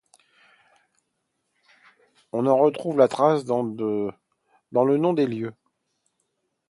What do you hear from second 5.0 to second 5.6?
des lieux.